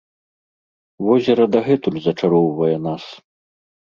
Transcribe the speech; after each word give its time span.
Возера 1.07 1.45
дагэтуль 1.55 1.99
зачароўвае 2.05 2.73
нас. 2.87 3.03